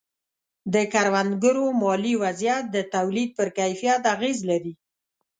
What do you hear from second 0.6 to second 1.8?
د کروندګرو